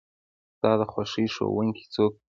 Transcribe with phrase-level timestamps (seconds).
[0.55, 2.23] ستا د خوښې ښوونکي څوک دی؟